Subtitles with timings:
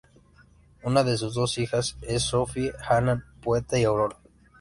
[0.81, 4.17] Una de sus dos hijas es Sophie Hannah, poeta y autora.